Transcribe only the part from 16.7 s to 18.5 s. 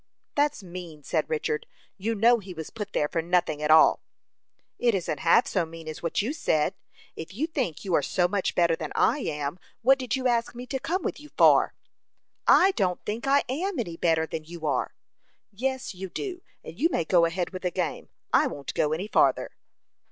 you may go ahead with the game; I